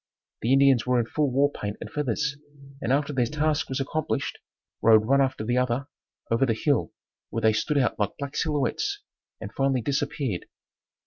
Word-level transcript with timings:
The 0.41 0.51
Indians 0.51 0.87
were 0.87 0.99
in 0.99 1.05
full 1.05 1.29
war 1.29 1.51
paint 1.51 1.77
and 1.79 1.87
feathers 1.87 2.35
and 2.81 2.91
after 2.91 3.13
their 3.13 3.27
task 3.27 3.69
was 3.69 3.79
accomplished, 3.79 4.39
rode 4.81 5.05
one 5.05 5.21
after 5.21 5.43
the 5.43 5.59
other 5.59 5.89
over 6.31 6.43
the 6.47 6.55
hill 6.55 6.91
where 7.29 7.41
they 7.43 7.53
stood 7.53 7.77
out 7.77 7.99
like 7.99 8.17
black 8.17 8.35
silhouettes, 8.35 9.01
and 9.39 9.53
finally 9.53 9.81
disappeared. 9.83 10.47